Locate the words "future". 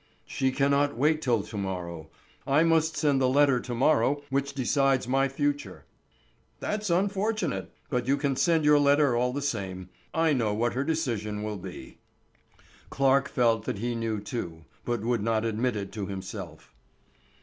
5.29-5.85